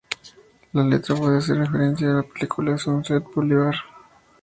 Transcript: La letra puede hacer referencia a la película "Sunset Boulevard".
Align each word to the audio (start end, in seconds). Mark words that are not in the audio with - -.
La 0.73 0.83
letra 0.83 1.15
puede 1.15 1.37
hacer 1.37 1.59
referencia 1.59 2.09
a 2.09 2.13
la 2.15 2.23
película 2.23 2.75
"Sunset 2.75 3.23
Boulevard". 3.35 3.75